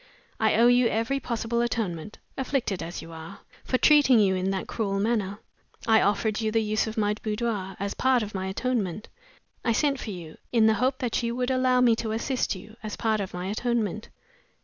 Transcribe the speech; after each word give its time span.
I 0.39 0.55
owe 0.55 0.65
you 0.65 0.87
every 0.87 1.19
possible 1.19 1.61
atonement 1.61 2.17
(afflicted 2.35 2.81
as 2.81 3.03
you 3.03 3.11
are) 3.11 3.41
for 3.63 3.77
treating 3.77 4.19
you 4.19 4.33
in 4.33 4.49
that 4.49 4.65
cruel 4.67 4.99
manner. 4.99 5.37
I 5.85 6.01
offered 6.01 6.41
you 6.41 6.51
the 6.51 6.63
use 6.63 6.87
of 6.87 6.97
my 6.97 7.13
boudoir, 7.21 7.75
as 7.79 7.93
part 7.93 8.23
of 8.23 8.33
my 8.33 8.47
atonement. 8.47 9.09
I 9.63 9.73
sent 9.73 9.99
for 9.99 10.09
you, 10.09 10.39
in 10.51 10.65
the 10.65 10.73
hope 10.81 10.97
that 10.97 11.21
you 11.21 11.35
would 11.35 11.51
allow 11.51 11.81
me 11.81 11.95
to 11.97 12.13
assist 12.13 12.55
you, 12.55 12.77
as 12.81 12.95
part 12.95 13.19
of 13.19 13.31
my 13.35 13.45
atonement. 13.45 14.09